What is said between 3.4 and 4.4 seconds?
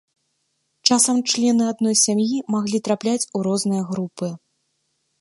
розныя групы.